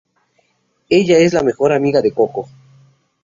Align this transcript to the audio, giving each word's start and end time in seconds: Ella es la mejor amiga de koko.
Ella 0.89 1.19
es 1.19 1.31
la 1.33 1.43
mejor 1.43 1.71
amiga 1.71 2.01
de 2.01 2.11
koko. 2.11 2.49